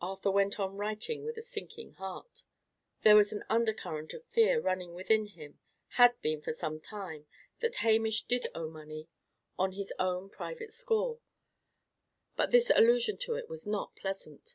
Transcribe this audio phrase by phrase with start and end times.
[0.00, 2.44] Arthur went on writing with a sinking heart.
[3.02, 5.58] There was an undercurrent of fear running within him
[5.94, 7.26] had been for some time
[7.58, 9.08] that Hamish did owe money
[9.58, 11.18] on his own private score.
[12.36, 14.54] But this allusion to it was not pleasant.